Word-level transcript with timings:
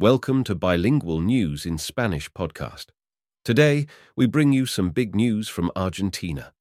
Welcome 0.00 0.44
to 0.44 0.54
Bilingual 0.54 1.20
News 1.20 1.66
in 1.66 1.76
Spanish 1.76 2.32
podcast. 2.32 2.86
Today, 3.44 3.86
we 4.16 4.24
bring 4.24 4.50
you 4.50 4.64
some 4.64 4.88
big 4.88 5.14
news 5.14 5.46
from 5.50 5.70
Argentina. 5.76 6.54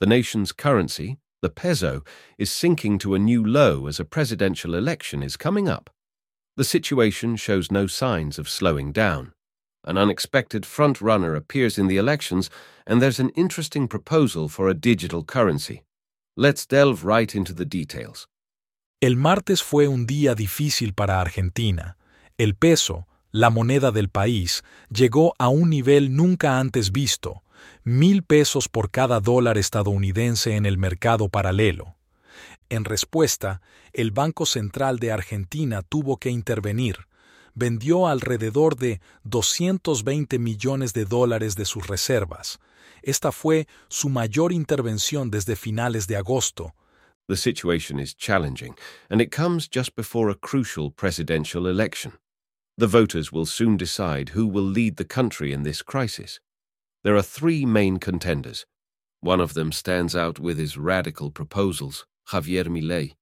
The 0.00 0.06
nation's 0.06 0.52
currency, 0.52 1.16
the 1.40 1.48
peso, 1.48 2.02
is 2.36 2.52
sinking 2.52 2.98
to 2.98 3.14
a 3.14 3.18
new 3.18 3.42
low 3.42 3.86
as 3.86 3.98
a 3.98 4.04
presidential 4.04 4.74
election 4.74 5.22
is 5.22 5.38
coming 5.38 5.66
up. 5.66 5.88
The 6.58 6.64
situation 6.64 7.36
shows 7.36 7.72
no 7.72 7.86
signs 7.86 8.38
of 8.38 8.50
slowing 8.50 8.92
down. 8.92 9.32
An 9.84 9.96
unexpected 9.96 10.66
front 10.66 11.00
runner 11.00 11.34
appears 11.34 11.78
in 11.78 11.86
the 11.86 11.96
elections, 11.96 12.50
and 12.86 13.00
there's 13.00 13.18
an 13.18 13.30
interesting 13.30 13.88
proposal 13.88 14.50
for 14.50 14.68
a 14.68 14.74
digital 14.74 15.24
currency. 15.24 15.84
Let's 16.36 16.66
delve 16.66 17.02
right 17.02 17.34
into 17.34 17.54
the 17.54 17.64
details. 17.64 18.26
El 19.00 19.16
martes 19.16 19.62
fue 19.62 19.86
un 19.86 20.04
día 20.06 20.34
difícil 20.34 20.94
para 20.94 21.18
Argentina. 21.18 21.96
El 22.36 22.56
peso, 22.56 23.06
la 23.30 23.48
moneda 23.48 23.92
del 23.92 24.08
país, 24.08 24.64
llegó 24.90 25.34
a 25.38 25.48
un 25.48 25.70
nivel 25.70 26.16
nunca 26.16 26.58
antes 26.58 26.90
visto, 26.90 27.44
mil 27.84 28.24
pesos 28.24 28.68
por 28.68 28.90
cada 28.90 29.20
dólar 29.20 29.56
estadounidense 29.56 30.56
en 30.56 30.66
el 30.66 30.76
mercado 30.76 31.28
paralelo. 31.28 31.94
En 32.70 32.84
respuesta, 32.84 33.62
el 33.92 34.10
Banco 34.10 34.46
Central 34.46 34.98
de 34.98 35.12
Argentina 35.12 35.82
tuvo 35.82 36.16
que 36.16 36.30
intervenir. 36.30 37.06
Vendió 37.54 38.08
alrededor 38.08 38.74
de 38.74 39.00
220 39.22 40.40
millones 40.40 40.92
de 40.92 41.04
dólares 41.04 41.54
de 41.54 41.66
sus 41.66 41.86
reservas. 41.86 42.58
Esta 43.02 43.30
fue 43.30 43.68
su 43.86 44.08
mayor 44.08 44.52
intervención 44.52 45.30
desde 45.30 45.54
finales 45.54 46.08
de 46.08 46.16
agosto. 46.16 46.74
The 47.28 47.36
situation 47.36 48.00
is 48.00 48.16
challenging, 48.16 48.74
and 49.08 49.22
it 49.22 49.32
comes 49.34 49.68
just 49.72 49.94
before 49.94 50.32
a 50.32 50.34
crucial 50.34 50.90
presidential 50.90 51.68
election. 51.68 52.12
The 52.76 52.88
voters 52.88 53.30
will 53.30 53.46
soon 53.46 53.76
decide 53.76 54.30
who 54.30 54.48
will 54.48 54.64
lead 54.64 54.96
the 54.96 55.04
country 55.04 55.52
in 55.52 55.62
this 55.62 55.80
crisis. 55.80 56.40
There 57.04 57.14
are 57.14 57.22
three 57.22 57.64
main 57.64 57.98
contenders. 57.98 58.66
One 59.20 59.40
of 59.40 59.54
them 59.54 59.70
stands 59.70 60.16
out 60.16 60.40
with 60.40 60.58
his 60.58 60.76
radical 60.76 61.30
proposals, 61.30 62.04
Javier 62.32 62.64
Milei. 62.68 63.14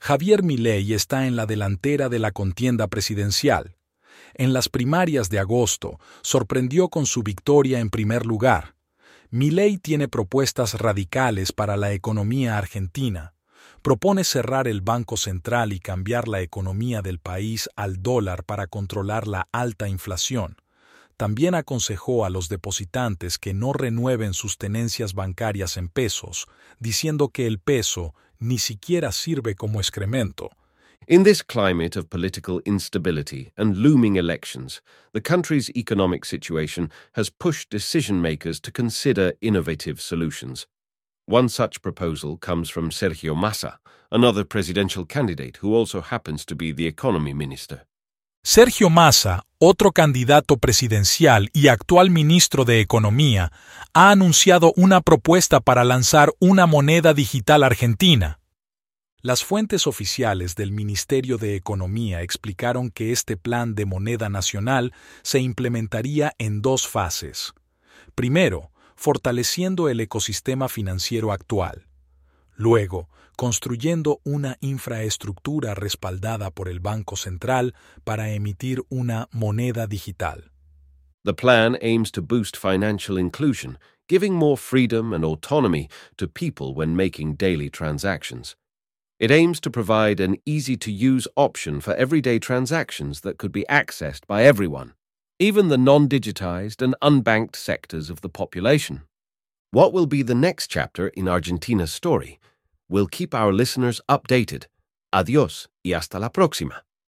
Javier 0.00 0.44
Milei 0.44 0.92
está 0.92 1.26
en 1.26 1.34
la 1.34 1.44
delantera 1.44 2.08
de 2.08 2.20
la 2.20 2.30
contienda 2.30 2.86
presidencial. 2.86 3.74
En 4.34 4.52
las 4.52 4.68
primarias 4.68 5.28
de 5.28 5.40
agosto, 5.40 5.98
sorprendió 6.22 6.88
con 6.88 7.06
su 7.06 7.24
victoria 7.24 7.80
en 7.80 7.90
primer 7.90 8.24
lugar. 8.24 8.76
Milei 9.30 9.78
tiene 9.78 10.06
propuestas 10.06 10.74
radicales 10.74 11.50
para 11.50 11.76
la 11.76 11.92
economía 11.92 12.58
argentina. 12.58 13.33
Propone 13.84 14.24
cerrar 14.24 14.66
el 14.66 14.80
Banco 14.80 15.18
Central 15.18 15.74
y 15.74 15.78
cambiar 15.78 16.26
la 16.26 16.40
economía 16.40 17.02
del 17.02 17.18
país 17.18 17.68
al 17.76 18.02
dólar 18.02 18.44
para 18.44 18.66
controlar 18.66 19.28
la 19.28 19.46
alta 19.52 19.88
inflación. 19.88 20.56
También 21.18 21.54
aconsejó 21.54 22.24
a 22.24 22.30
los 22.30 22.48
depositantes 22.48 23.38
que 23.38 23.52
no 23.52 23.74
renueven 23.74 24.32
sus 24.32 24.56
tenencias 24.56 25.12
bancarias 25.12 25.76
en 25.76 25.90
pesos, 25.90 26.46
diciendo 26.78 27.28
que 27.28 27.46
el 27.46 27.58
peso 27.58 28.14
ni 28.38 28.56
siquiera 28.56 29.12
sirve 29.12 29.54
como 29.54 29.80
excremento. 29.80 30.48
In 31.06 31.22
this 31.22 31.42
climate 31.44 31.94
of 31.98 32.08
political 32.08 32.62
instability 32.64 33.52
and 33.58 33.76
looming 33.76 34.16
elections, 34.16 34.82
the 35.12 35.20
country's 35.20 35.70
economic 35.76 36.24
situation 36.24 36.90
has 37.12 37.28
pushed 37.28 37.70
decision 37.70 38.22
makers 38.22 38.62
to 38.62 38.72
consider 38.72 39.34
innovative 39.42 40.00
solutions. 40.00 40.68
One 41.26 41.48
such 41.48 41.80
proposal 41.80 42.36
comes 42.38 42.70
from 42.70 42.90
Sergio 42.90 43.34
Massa, 43.34 43.80
another 44.10 44.44
presidential 44.44 45.06
candidate 45.06 45.56
who 45.62 45.74
also 45.74 46.02
happens 46.02 46.44
to 46.44 46.54
be 46.54 46.70
the 46.70 46.86
economy 46.86 47.32
minister. 47.32 47.86
Sergio 48.42 48.90
Massa, 48.90 49.42
otro 49.58 49.90
candidato 49.92 50.58
presidencial 50.58 51.48
y 51.54 51.68
actual 51.68 52.10
ministro 52.10 52.66
de 52.66 52.82
Economía, 52.82 53.52
ha 53.94 54.10
anunciado 54.10 54.74
una 54.76 55.00
propuesta 55.00 55.60
para 55.60 55.82
lanzar 55.82 56.30
una 56.40 56.66
moneda 56.66 57.14
digital 57.14 57.62
argentina. 57.62 58.38
Las 59.22 59.42
fuentes 59.42 59.86
oficiales 59.86 60.56
del 60.56 60.72
Ministerio 60.72 61.38
de 61.38 61.56
Economía 61.56 62.20
explicaron 62.20 62.90
que 62.90 63.12
este 63.12 63.38
plan 63.38 63.74
de 63.74 63.86
moneda 63.86 64.28
nacional 64.28 64.92
se 65.22 65.38
implementaría 65.38 66.34
en 66.36 66.60
dos 66.60 66.86
fases. 66.86 67.54
Primero, 68.14 68.73
fortaleciendo 68.96 69.88
el 69.88 70.00
ecosistema 70.00 70.68
financiero 70.68 71.32
actual. 71.32 71.86
Luego, 72.56 73.08
construyendo 73.36 74.20
una 74.24 74.56
infraestructura 74.60 75.74
respaldada 75.74 76.50
por 76.50 76.68
el 76.68 76.80
Banco 76.80 77.16
Central 77.16 77.74
para 78.04 78.30
emitir 78.30 78.84
una 78.88 79.28
moneda 79.32 79.86
digital. 79.86 80.50
The 81.24 81.34
plan 81.34 81.76
aims 81.80 82.12
to 82.12 82.22
boost 82.22 82.56
financial 82.56 83.18
inclusion, 83.18 83.78
giving 84.08 84.34
more 84.34 84.56
freedom 84.56 85.12
and 85.12 85.24
autonomy 85.24 85.88
to 86.18 86.28
people 86.28 86.74
when 86.74 86.94
making 86.94 87.36
daily 87.36 87.70
transactions. 87.70 88.56
It 89.18 89.30
aims 89.30 89.58
to 89.60 89.70
provide 89.70 90.20
an 90.20 90.36
easy 90.44 90.76
to 90.76 90.90
use 90.90 91.26
option 91.36 91.80
for 91.80 91.94
everyday 91.94 92.38
transactions 92.38 93.22
that 93.22 93.38
could 93.38 93.52
be 93.52 93.64
accessed 93.70 94.26
by 94.26 94.44
everyone, 94.44 94.92
even 95.38 95.68
the 95.68 95.78
non 95.78 96.08
digitized 96.08 96.80
and 96.80 96.94
unbanked 97.02 97.56
sectors 97.56 98.08
of 98.08 98.20
the 98.20 98.28
population. 98.28 99.02
What 99.72 99.92
will 99.92 100.06
be 100.06 100.22
the 100.22 100.34
next 100.34 100.68
chapter 100.68 101.08
in 101.08 101.26
Argentina's 101.28 101.92
story? 101.92 102.38
We'll 102.88 103.08
keep 103.08 103.34
our 103.34 103.52
listeners 103.52 104.00
updated. 104.08 104.66
Adiós 105.12 105.66
y 105.84 105.92
hasta 105.92 106.18
la 106.20 106.28
próxima. 106.28 106.82